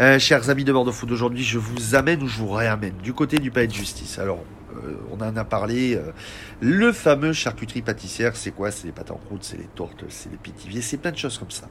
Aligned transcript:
Euh, 0.00 0.20
chers 0.20 0.48
amis 0.48 0.62
de 0.62 0.72
Bordeaux 0.72 0.92
Food, 0.92 1.10
aujourd'hui 1.10 1.42
je 1.42 1.58
vous 1.58 1.96
amène 1.96 2.22
ou 2.22 2.28
je 2.28 2.38
vous 2.38 2.50
réamène 2.50 2.94
du 3.02 3.12
côté 3.12 3.38
du 3.38 3.50
palais 3.50 3.66
de 3.66 3.72
justice. 3.72 4.20
Alors, 4.20 4.44
euh, 4.76 4.94
on 5.10 5.20
en 5.20 5.36
a 5.36 5.42
parlé, 5.42 5.96
euh, 5.96 6.12
le 6.60 6.92
fameux 6.92 7.32
charcuterie 7.32 7.82
pâtissière, 7.82 8.36
c'est 8.36 8.52
quoi? 8.52 8.70
C'est 8.70 8.86
les 8.86 8.92
pâtes 8.92 9.10
en 9.10 9.16
croûte, 9.16 9.42
c'est 9.42 9.56
les 9.56 9.66
tortes, 9.74 10.04
c'est 10.08 10.30
les 10.30 10.36
pitiviers, 10.36 10.82
c'est 10.82 10.98
plein 10.98 11.10
de 11.10 11.16
choses 11.16 11.36
comme 11.36 11.50
ça. 11.50 11.68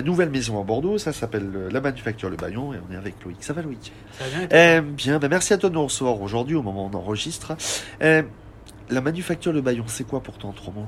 Nouvelle 0.00 0.30
maison 0.30 0.58
à 0.58 0.64
Bordeaux, 0.64 0.96
ça 0.96 1.12
s'appelle 1.12 1.68
la 1.70 1.80
Manufacture 1.82 2.30
Le 2.30 2.36
Bayon 2.36 2.72
et 2.72 2.78
on 2.88 2.94
est 2.94 2.96
avec 2.96 3.22
Loïc. 3.22 3.44
Ça 3.44 3.52
va 3.52 3.60
Loïc? 3.60 3.92
Ça 4.18 4.24
va 4.24 4.46
bien 4.46 4.82
Bien, 4.82 5.18
ben 5.18 5.28
merci 5.28 5.52
à 5.52 5.58
toi 5.58 5.68
de 5.68 5.74
nous 5.74 5.84
recevoir 5.84 6.18
aujourd'hui 6.22 6.56
au 6.56 6.62
moment 6.62 6.86
où 6.86 6.90
on 6.90 6.96
enregistre. 6.96 7.54
La 8.00 9.00
Manufacture 9.02 9.52
Le 9.52 9.60
Bayon, 9.60 9.84
c'est 9.88 10.06
quoi 10.06 10.22
pour 10.22 10.38
toi 10.38 10.48
en 10.48 10.52
trois 10.54 10.72
mots? 10.72 10.86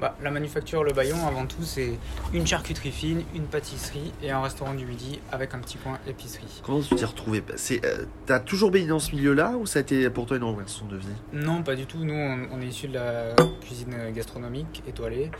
Bah, 0.00 0.16
La 0.22 0.30
manufacture 0.30 0.82
Le 0.82 0.92
Bayon, 0.92 1.26
avant 1.26 1.44
tout, 1.46 1.62
c'est 1.62 1.98
une 2.32 2.46
charcuterie 2.46 2.90
fine, 2.90 3.22
une 3.34 3.44
pâtisserie 3.44 4.12
et 4.22 4.30
un 4.30 4.40
restaurant 4.40 4.72
du 4.74 4.86
midi 4.86 5.20
avec 5.30 5.52
un 5.54 5.58
petit 5.58 5.76
coin 5.76 5.98
épicerie. 6.08 6.62
Comment 6.64 6.80
tu 6.80 6.94
t'es 6.94 7.04
retrouvé 7.04 7.42
C'est, 7.56 7.84
euh, 7.84 8.06
T'as 8.24 8.40
toujours 8.40 8.70
baigné 8.70 8.86
dans 8.88 8.98
ce 8.98 9.14
milieu-là 9.14 9.52
ou 9.58 9.66
ça 9.66 9.80
a 9.80 9.82
été 9.82 10.08
pour 10.08 10.24
toi 10.26 10.38
une 10.38 10.44
reconversion 10.44 10.86
de 10.86 10.96
vie? 10.96 11.06
Non, 11.34 11.62
pas 11.62 11.76
du 11.76 11.84
tout. 11.86 11.98
Nous, 11.98 12.14
on, 12.14 12.48
on 12.52 12.62
est 12.62 12.66
issus 12.66 12.88
de 12.88 12.94
la 12.94 13.34
cuisine 13.60 13.94
gastronomique 14.14 14.82
étoilée. 14.88 15.30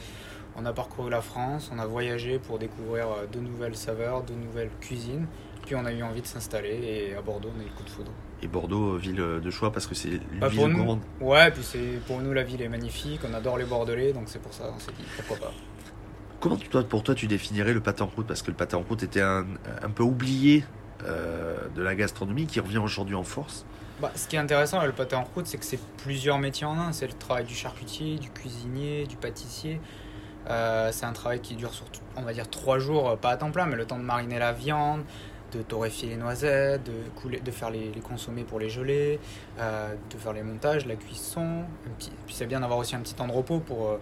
On 0.56 0.66
a 0.66 0.73
parcouru 0.73 1.09
la 1.10 1.20
France, 1.23 1.70
on 1.74 1.79
a 1.79 1.87
voyagé 1.87 2.38
pour 2.38 2.59
découvrir 2.59 3.06
euh, 3.06 3.27
de 3.32 3.38
nouvelles 3.40 3.77
saveurs, 3.77 4.24
de 4.24 4.34
nouvelles 4.34 4.70
cuisines. 4.80 5.27
Puis 5.66 5.74
on 5.77 5.84
a 5.84 5.92
eu 5.92 6.02
envie 6.02 6.20
de 6.23 6.27
s'installer 6.27 7.09
et 7.10 7.14
à 7.14 7.20
Bordeaux, 7.23 7.50
on 7.56 7.60
a 7.60 7.62
eu 7.62 7.66
le 7.66 7.73
coup 7.73 7.82
de 7.84 7.91
foudre. 7.91 8.10
Et 8.42 8.48
Bordeaux, 8.48 8.95
euh, 8.95 8.98
ville 8.98 9.16
de 9.16 9.51
choix 9.51 9.70
parce 9.73 9.87
que 9.87 9.95
c'est 9.95 10.09
une 10.09 10.41
Bah, 10.41 10.48
ville 10.48 10.66
nous, 10.66 10.77
gourmande. 10.77 11.01
ouais, 11.20 11.51
puis 11.51 11.62
c'est 11.62 12.01
pour 12.06 12.20
nous 12.20 12.32
la 12.32 12.42
ville 12.42 12.62
est 12.62 12.68
magnifique, 12.68 13.20
on 13.28 13.34
adore 13.34 13.59
les 13.59 13.66
Bordelais, 13.66 14.12
donc 14.12 14.24
c'est 14.27 14.41
pour 14.41 14.52
ça 14.54 14.65
on 14.74 14.78
s'est 14.80 14.92
dit 14.92 15.04
pourquoi 15.16 15.48
pas. 15.48 15.52
Comment 16.41 16.56
tu- 16.56 16.68
toi, 16.68 16.82
pour 16.82 17.02
toi 17.02 17.15
tu 17.15 17.27
définirais 17.27 17.74
le 17.74 17.80
pâté 17.80 18.02
en 18.02 18.06
croûte? 18.06 18.27
Parce 18.27 18.41
que 18.42 18.51
le 18.51 18.56
pâté 18.56 18.74
en 18.74 18.82
croûte 18.82 19.02
était 19.02 19.20
un, 19.20 19.46
un 19.82 19.91
peu 19.91 20.02
oublié 20.02 20.65
euh, 21.04 21.56
de 21.77 21.82
la 21.82 21.95
gastronomie 21.95 22.46
qui 22.46 22.60
revient 22.60 22.79
aujourd'hui 22.79 23.15
en 23.15 23.23
force. 23.24 23.65
Bah, 24.01 24.10
ce 24.15 24.27
qui 24.27 24.37
est 24.37 24.38
intéressant 24.38 24.79
avec 24.79 24.88
le 24.90 24.96
pâté 24.96 25.15
en 25.16 25.24
croûte, 25.24 25.46
c'est 25.46 25.59
que 25.59 25.65
c'est 25.66 25.79
plusieurs 25.99 26.38
métiers 26.38 26.65
en 26.66 26.79
un. 26.79 26.93
C'est 26.93 27.06
le 27.06 27.12
travail 27.12 27.45
du 27.45 27.54
charcutier, 27.54 28.16
du 28.18 28.30
cuisinier, 28.30 29.06
du 29.06 29.16
pâtissier. 29.16 29.79
Euh, 30.49 30.88
c'est 30.90 31.04
un 31.04 31.12
travail 31.12 31.40
qui 31.40 31.54
dure 31.54 31.74
sur, 31.74 31.84
on 32.16 32.23
va 32.23 32.32
dire, 32.32 32.49
trois 32.49 32.79
jours, 32.79 33.18
pas 33.18 33.29
à 33.30 33.37
temps 33.37 33.51
plein, 33.51 33.66
mais 33.66 33.77
le 33.77 33.84
temps 33.84 33.99
de 33.99 34.02
mariner 34.04 34.38
la 34.38 34.52
viande, 34.52 35.02
de 35.52 35.62
torréfier 35.62 36.09
les 36.10 36.16
noisettes, 36.16 36.84
de, 36.84 36.93
couler, 37.20 37.40
de 37.40 37.51
faire 37.51 37.70
les, 37.70 37.90
les 37.93 38.01
consommer 38.01 38.43
pour 38.45 38.59
les 38.60 38.70
geler, 38.70 39.18
euh, 39.59 39.95
de 40.12 40.16
faire 40.18 40.32
les 40.32 40.43
montages, 40.43 40.87
la 40.87 40.96
cuisson. 40.96 41.62
Petit, 41.98 42.10
puis 42.26 42.34
c'est 42.34 42.46
bien 42.46 42.60
d'avoir 42.60 42.79
aussi 42.79 42.95
un 42.96 43.01
petit 43.01 43.15
temps 43.15 43.26
de 43.26 43.32
repos 43.32 43.59
pour, 43.60 43.88
euh, 43.88 43.96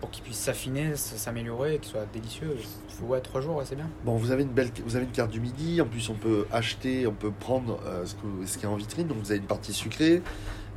pour 0.00 0.10
qu'il 0.10 0.22
puisse 0.22 0.38
s'affiner, 0.38 0.94
s'améliorer, 0.96 1.74
et 1.74 1.78
qu'il 1.78 1.90
soit 1.90 2.06
délicieux. 2.12 2.56
Il 2.58 2.94
faut 2.94 3.06
ouais, 3.06 3.20
trois 3.20 3.40
jours, 3.40 3.56
ouais, 3.56 3.64
c'est 3.66 3.76
bien. 3.76 3.88
Bon, 4.04 4.16
vous 4.16 4.30
avez 4.30 4.42
une 4.42 4.48
belle, 4.50 4.70
vous 4.84 4.96
avez 4.96 5.04
une 5.04 5.10
carte 5.12 5.30
du 5.30 5.40
midi. 5.40 5.80
En 5.80 5.86
plus, 5.86 6.08
on 6.08 6.14
peut 6.14 6.46
acheter, 6.52 7.06
on 7.06 7.12
peut 7.14 7.30
prendre 7.32 7.80
euh, 7.86 8.04
ce 8.06 8.14
que- 8.14 8.46
ce 8.46 8.54
qu'il 8.58 8.64
y 8.64 8.66
a 8.66 8.70
en 8.70 8.76
vitrine. 8.76 9.06
Donc, 9.08 9.18
vous 9.18 9.30
avez 9.30 9.40
une 9.40 9.46
partie 9.46 9.72
sucrée, 9.72 10.22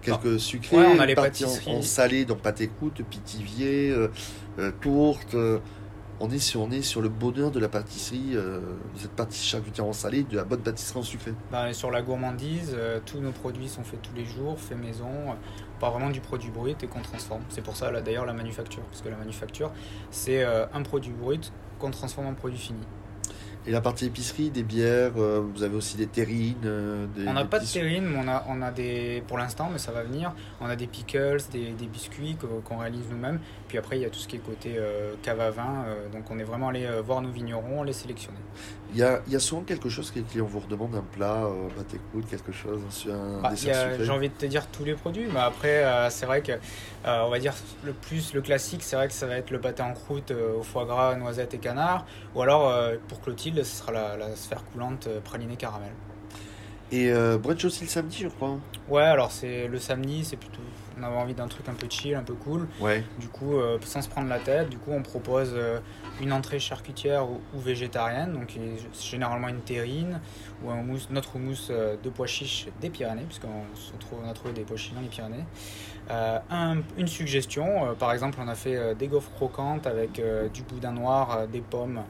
quelques 0.01 0.39
sucrés, 0.39 0.77
Ouais, 0.77 0.85
on 0.87 0.99
a 0.99 1.03
une 1.03 1.09
les 1.09 1.15
partie 1.15 1.45
en, 1.45 1.71
en 1.71 1.81
salé, 1.81 2.25
donc 2.25 2.39
pâté 2.39 2.67
croûte, 2.67 3.01
pitivier, 3.09 3.91
euh, 3.91 4.71
tourte. 4.81 5.35
euh, 5.35 5.59
on 6.21 6.29
est 6.29 6.39
sur, 6.39 6.67
sur 6.83 7.01
le 7.01 7.09
bonheur 7.09 7.51
de 7.51 7.59
la 7.59 7.67
pâtisserie, 7.67 8.35
euh, 8.35 8.59
de 8.93 8.99
cette 8.99 9.11
pâtisserie 9.11 9.47
charcutière 9.47 9.85
en 9.85 9.93
salé, 9.93 10.23
de 10.23 10.35
la 10.37 10.43
bonne 10.43 10.61
pâtisserie 10.61 10.99
en 10.99 11.03
sucré. 11.03 11.33
Bah, 11.51 11.73
sur 11.73 11.89
la 11.89 12.01
gourmandise, 12.01 12.75
euh, 12.77 12.99
tous 13.05 13.19
nos 13.19 13.31
produits 13.31 13.67
sont 13.67 13.83
faits 13.83 14.01
tous 14.01 14.13
les 14.15 14.25
jours, 14.25 14.59
faits 14.59 14.77
maison, 14.77 15.09
euh, 15.09 15.33
pas 15.79 15.89
vraiment 15.89 16.11
du 16.11 16.21
produit 16.21 16.51
brut 16.51 16.81
et 16.83 16.87
qu'on 16.87 17.01
transforme. 17.01 17.41
C'est 17.49 17.63
pour 17.63 17.75
ça 17.75 17.91
d'ailleurs 18.01 18.25
la 18.25 18.33
manufacture, 18.33 18.83
parce 18.83 19.01
que 19.01 19.09
la 19.09 19.17
manufacture 19.17 19.71
c'est 20.11 20.43
euh, 20.43 20.65
un 20.73 20.83
produit 20.83 21.11
brut 21.11 21.51
qu'on 21.79 21.89
transforme 21.89 22.27
en 22.27 22.33
produit 22.35 22.59
fini. 22.59 22.81
Et 23.67 23.71
la 23.71 23.79
partie 23.81 24.05
épicerie, 24.07 24.49
des 24.49 24.63
bières, 24.63 25.11
euh, 25.17 25.39
vous 25.53 25.61
avez 25.61 25.75
aussi 25.75 25.95
des 25.95 26.07
terrines. 26.07 26.55
euh, 26.65 27.05
des, 27.15 27.27
On 27.27 27.33
n'a 27.33 27.45
pas 27.45 27.59
de 27.59 27.63
petits- 27.63 27.73
terrine, 27.73 28.05
mais 28.05 28.17
on 28.19 28.27
a, 28.27 28.43
on 28.49 28.59
a 28.63 28.71
des, 28.71 29.23
pour 29.27 29.37
l'instant, 29.37 29.69
mais 29.71 29.77
ça 29.77 29.91
va 29.91 30.01
venir, 30.01 30.33
on 30.59 30.65
a 30.65 30.75
des 30.75 30.87
pickles, 30.87 31.37
des, 31.51 31.69
des 31.69 31.85
biscuits 31.85 32.35
qu'on 32.65 32.77
réalise 32.77 33.03
nous-mêmes. 33.11 33.39
Puis 33.67 33.77
après, 33.77 33.97
il 33.99 34.01
y 34.01 34.05
a 34.05 34.09
tout 34.09 34.17
ce 34.19 34.27
qui 34.27 34.37
est 34.37 34.39
côté 34.39 34.73
euh, 34.77 35.13
cave 35.21 35.39
à 35.41 35.51
vin, 35.51 35.85
euh, 35.85 36.09
donc 36.09 36.23
on 36.31 36.39
est 36.39 36.43
vraiment 36.43 36.69
allé 36.69 36.87
voir 37.05 37.21
nos 37.21 37.29
vignerons, 37.29 37.83
les 37.83 37.93
sélectionner. 37.93 38.39
Il 38.93 38.97
y 38.99 39.03
a, 39.03 39.21
y 39.29 39.35
a 39.35 39.39
souvent 39.39 39.61
quelque 39.61 39.87
chose 39.89 40.09
que 40.11 40.15
les 40.19 40.25
clients 40.25 40.45
vous 40.45 40.59
redemandent, 40.59 40.95
un 40.95 41.05
plat, 41.15 41.47
pâté 41.77 41.97
croûte, 42.09 42.27
quelque 42.29 42.51
chose, 42.51 42.81
un 43.09 43.41
Bah. 43.41 43.51
J'ai 43.55 44.09
envie 44.09 44.27
de 44.29 44.33
te 44.33 44.45
dire 44.47 44.67
tous 44.67 44.83
les 44.83 44.95
produits, 44.95 45.27
mais 45.31 45.39
après, 45.39 45.85
c'est 46.09 46.25
vrai 46.25 46.41
que, 46.41 46.51
on 47.05 47.29
va 47.29 47.39
dire, 47.39 47.53
le 47.85 47.93
plus, 47.93 48.33
le 48.33 48.41
classique, 48.41 48.83
c'est 48.83 48.97
vrai 48.97 49.07
que 49.07 49.13
ça 49.13 49.27
va 49.27 49.37
être 49.37 49.49
le 49.51 49.61
pâté 49.61 49.81
en 49.81 49.93
croûte 49.93 50.31
au 50.31 50.61
foie 50.63 50.83
gras, 50.83 51.15
noisettes 51.15 51.53
et 51.53 51.57
canard. 51.59 52.05
Ou 52.35 52.41
alors, 52.41 52.73
pour 53.07 53.21
Clotilde, 53.21 53.50
ce 53.57 53.63
sera 53.63 53.91
la, 53.91 54.17
la 54.17 54.35
sphère 54.35 54.63
coulante 54.65 55.07
euh, 55.07 55.19
pralinée 55.21 55.55
caramel. 55.55 55.91
Et 56.91 57.09
euh, 57.11 57.37
brunch 57.37 57.63
aussi 57.63 57.83
le 57.83 57.89
samedi, 57.89 58.19
je 58.23 58.27
crois. 58.27 58.57
Ouais, 58.89 59.03
alors 59.03 59.31
c'est 59.31 59.67
le 59.67 59.79
samedi, 59.79 60.25
c'est 60.25 60.35
plutôt. 60.35 60.61
On 61.01 61.05
avait 61.05 61.15
envie 61.17 61.33
d'un 61.33 61.47
truc 61.47 61.67
un 61.67 61.73
peu 61.73 61.87
chill, 61.89 62.13
un 62.13 62.21
peu 62.23 62.33
cool. 62.35 62.67
Ouais. 62.79 63.03
Du 63.19 63.27
coup, 63.27 63.57
euh, 63.57 63.79
sans 63.83 64.01
se 64.03 64.09
prendre 64.09 64.29
la 64.29 64.37
tête, 64.39 64.69
du 64.69 64.77
coup, 64.77 64.91
on 64.91 65.01
propose 65.01 65.51
euh, 65.55 65.79
une 66.21 66.31
entrée 66.31 66.59
charcutière 66.59 67.27
ou, 67.27 67.41
ou 67.55 67.59
végétarienne, 67.59 68.33
donc 68.33 68.55
généralement 69.01 69.47
une 69.47 69.61
terrine 69.61 70.19
ou 70.63 70.69
un 70.69 70.79
houmous, 70.79 70.99
notre 71.09 71.35
houmous 71.37 71.69
euh, 71.71 71.95
de 72.03 72.09
pois 72.09 72.27
chiches 72.27 72.67
des 72.81 72.89
Pyrénées, 72.91 73.23
puisqu'on 73.23 73.63
se 73.75 73.93
trouve, 73.99 74.19
on 74.23 74.29
a 74.29 74.33
trouvé 74.33 74.53
des 74.53 74.61
pois 74.61 74.77
chiches 74.77 74.93
dans 74.93 75.01
les 75.01 75.07
Pyrénées. 75.07 75.45
Un- 76.09 76.81
une 76.97 77.07
suggestion, 77.07 77.95
par 77.97 78.11
exemple, 78.11 78.37
on 78.41 78.47
a 78.49 78.55
fait 78.55 78.95
des 78.95 79.07
gaufres 79.07 79.31
croquantes 79.31 79.87
avec 79.87 80.21
du 80.53 80.61
boudin 80.63 80.91
noir, 80.91 81.47
des 81.47 81.61
pommes 81.61 82.01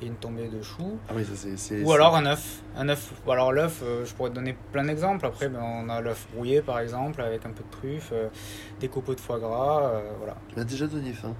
et 0.00 0.06
une 0.06 0.14
tombée 0.14 0.48
de 0.48 0.62
choux. 0.62 0.98
Ah 1.08 1.12
oui, 1.14 1.24
ça 1.24 1.48
c'est. 1.56 1.82
Ou 1.82 1.92
alors 1.92 2.16
un 2.16 2.24
œuf. 2.24 2.62
Un 2.78 2.88
œuf. 2.88 3.12
Ou 3.26 3.32
alors 3.32 3.52
l'œuf, 3.52 3.82
je 4.04 4.12
pourrais 4.14 4.30
te 4.30 4.34
donner 4.36 4.56
plein 4.72 4.84
d'exemples. 4.84 5.26
Après, 5.26 5.48
ben, 5.50 5.60
on 5.62 5.88
a 5.90 6.00
l'œuf 6.00 6.26
brouillé 6.34 6.62
par 6.62 6.78
exemple, 6.80 7.20
avec 7.20 7.44
un 7.44 7.50
peu 7.50 7.62
de 7.62 7.70
truffe, 7.70 8.10
euh, 8.14 8.28
des 8.80 8.88
copeaux 8.88 9.14
de 9.14 9.20
foie 9.20 9.38
gras, 9.38 9.82
euh, 9.94 10.10
voilà. 10.18 10.36
Tu 10.48 10.56
m'as 10.58 10.64
déjà 10.64 10.86
donné 10.86 11.12
faim. 11.12 11.34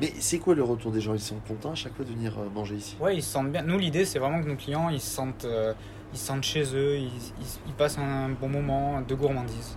Mais 0.00 0.12
c'est 0.18 0.38
quoi 0.38 0.54
le 0.54 0.62
retour 0.62 0.92
des 0.92 1.00
gens? 1.00 1.12
Ils 1.14 1.20
sont 1.20 1.36
contents 1.46 1.72
à 1.72 1.74
chaque 1.74 1.94
fois 1.94 2.04
de 2.04 2.10
venir 2.10 2.38
euh, 2.38 2.48
manger 2.54 2.76
ici? 2.76 2.96
Ouais, 3.00 3.16
ils 3.16 3.22
se 3.22 3.30
sentent 3.32 3.52
bien. 3.52 3.62
Nous, 3.62 3.78
l'idée, 3.78 4.04
c'est 4.04 4.18
vraiment 4.18 4.40
que 4.42 4.48
nos 4.48 4.56
clients, 4.56 4.88
ils 4.88 5.00
se 5.00 5.10
sentent, 5.10 5.44
euh, 5.44 5.74
ils 6.12 6.18
se 6.18 6.26
sentent 6.26 6.42
chez 6.44 6.62
eux, 6.74 6.96
ils, 6.96 7.04
ils- 7.06 7.58
ils 7.66 7.72
passent 7.74 7.98
un 7.98 8.30
bon 8.30 8.48
moment 8.48 9.02
de 9.02 9.14
gourmandise 9.14 9.76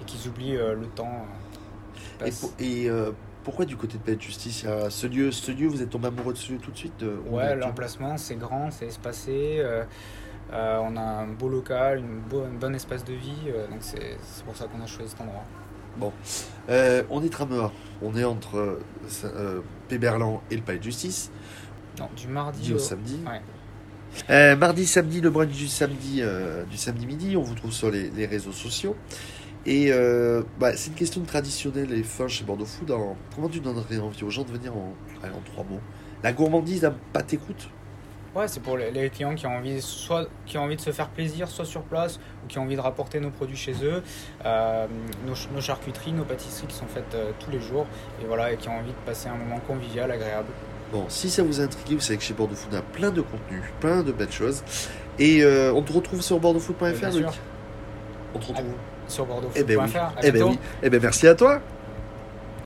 et 0.00 0.04
qu'ils 0.04 0.28
oublient 0.28 0.56
euh, 0.56 0.74
le 0.74 0.86
temps. 0.86 1.06
euh, 2.20 2.26
Et, 2.26 2.30
passe. 2.30 2.40
pour- 2.40 2.52
et, 2.58 2.90
euh, 2.90 3.12
pourquoi 3.44 3.64
du 3.64 3.76
côté 3.76 3.96
de 3.96 4.02
Palais 4.02 4.16
de 4.16 4.22
Justice 4.22 4.64
a 4.64 4.90
ce 4.90 5.06
lieu, 5.06 5.30
ce 5.30 5.52
lieu, 5.52 5.68
vous 5.68 5.82
êtes 5.82 5.90
tombé 5.90 6.08
amoureux 6.08 6.32
de 6.32 6.38
ce 6.38 6.52
lieu 6.52 6.58
tout 6.58 6.70
de 6.72 6.76
suite 6.76 6.98
de- 6.98 7.18
Ouais, 7.30 7.54
l'emplacement, 7.54 8.16
c'est 8.18 8.34
grand, 8.36 8.70
c'est 8.72 8.86
espacé. 8.86 9.62
Euh, 10.52 10.80
on 10.82 10.96
a 10.96 11.00
un 11.00 11.26
beau 11.26 11.48
local, 11.48 11.98
une 11.98 12.20
beau, 12.20 12.42
un 12.42 12.58
bon 12.58 12.74
espace 12.74 13.04
de 13.04 13.12
vie, 13.12 13.48
euh, 13.48 13.66
donc 13.68 13.78
c'est 13.80 14.16
pour 14.44 14.56
ça 14.56 14.66
qu'on 14.66 14.82
a 14.82 14.86
choisi 14.86 15.10
cet 15.10 15.20
endroit. 15.20 15.44
Bon. 15.96 16.12
Euh, 16.68 17.02
on 17.10 17.22
est 17.22 17.28
Trameur. 17.28 17.72
On 18.02 18.14
est 18.16 18.24
entre 18.24 18.78
Péberlan 19.88 20.42
et 20.50 20.56
le 20.56 20.62
Palais 20.62 20.78
de 20.78 20.84
Justice. 20.84 21.30
Non, 21.98 22.08
du 22.16 22.28
mardi 22.28 22.72
au 22.72 22.76
au 22.76 22.78
samedi. 22.78 23.20
Ouais. 23.26 24.56
Mardi, 24.56 24.86
samedi, 24.86 25.20
le 25.20 25.30
brunch 25.30 25.50
du 25.50 25.66
samedi, 25.66 26.22
du 26.70 26.76
samedi 26.76 27.06
midi, 27.06 27.36
on 27.36 27.42
vous 27.42 27.54
trouve 27.54 27.72
sur 27.72 27.90
les, 27.90 28.10
les 28.10 28.26
réseaux 28.26 28.52
sociaux. 28.52 28.94
Et 29.66 29.90
bah, 30.60 30.76
c'est 30.76 30.90
une 30.90 30.96
question 30.96 31.20
traditionnelle 31.22 31.92
et 31.92 32.04
fin 32.04 32.28
chez 32.28 32.44
Bordeaux 32.44 32.64
Food. 32.64 32.92
En- 32.92 33.16
comment 33.34 33.48
tu 33.48 33.58
donnerais 33.58 33.98
envie 33.98 34.22
aux 34.22 34.30
gens 34.30 34.44
de 34.44 34.52
venir 34.52 34.72
en, 34.76 34.94
en 35.24 35.40
trois 35.44 35.64
mots? 35.64 35.80
La 36.22 36.32
gourmandise 36.32 36.82
d'un 36.82 36.94
pâté 37.12 37.36
croûte 37.36 37.68
Ouais, 38.38 38.46
c'est 38.46 38.60
pour 38.62 38.76
les, 38.76 39.10
clients 39.10 39.34
qui 39.34 39.46
ont 39.48 39.56
envie 39.56 39.82
soit 39.82 40.28
qui 40.46 40.56
ont 40.58 40.62
envie 40.62 40.76
de 40.76 40.80
se 40.80 40.92
faire 40.92 41.08
plaisir, 41.08 41.48
soit 41.48 41.64
sur 41.64 41.82
place, 41.82 42.20
ou 42.44 42.46
qui 42.46 42.58
ont 42.58 42.62
envie 42.62 42.76
de 42.76 42.80
rapporter 42.80 43.18
nos 43.18 43.30
produits 43.30 43.56
chez 43.56 43.74
eux, 43.82 44.00
Euh, 44.44 44.86
nos, 45.26 45.34
ch- 45.34 45.48
nos 45.52 45.60
charcuteries, 45.60 46.12
nos 46.12 46.22
pâtisseries 46.24 46.68
qui 46.68 46.76
sont 46.76 46.86
faites 46.86 47.14
euh, 47.16 47.32
tous 47.40 47.50
les 47.50 47.60
jours, 47.60 47.86
et 48.22 48.26
voilà, 48.26 48.52
et 48.52 48.56
qui 48.56 48.68
ont 48.68 48.78
envie 48.78 48.92
de 48.92 49.06
passer 49.06 49.28
un 49.28 49.34
moment 49.34 49.60
convivial, 49.66 50.10
agréable. 50.12 50.48
Bon, 50.92 51.04
si 51.08 51.28
ça 51.30 51.42
vous 51.42 51.60
a 51.60 51.64
intrigué, 51.64 51.96
vous 51.96 52.00
savez 52.00 52.16
que 52.16 52.22
chez 52.22 52.32
Bordeaux 52.32 52.54
Food, 52.54 52.72
on 52.72 52.78
a 52.78 52.82
plein 52.82 53.10
de 53.10 53.20
contenus, 53.22 53.62
plein 53.80 54.02
de 54.04 54.12
belles 54.12 54.30
choses. 54.32 54.62
Et 55.18 55.42
euh, 55.42 55.72
on 55.74 55.82
te 55.82 55.92
retrouve 55.92 56.22
sur 56.22 56.38
bordeauxfood.fr, 56.38 56.84
Bien 57.00 57.10
Luc 57.10 57.18
sûr. 57.30 57.32
On 58.34 58.38
te 58.38 58.46
retrouve. 58.46 58.66
Sur 59.08 59.26
bordeauxfoot.fr. 59.26 59.60
Eh 59.60 59.64
ben 59.64 59.82
oui. 59.84 59.90
À 59.96 60.12
Eh 60.22 60.30
ben 60.32 60.42
oui. 60.44 60.58
Eh 60.82 60.90
ben 60.90 61.02
merci 61.02 61.26
à 61.26 61.34
toi. 61.34 61.60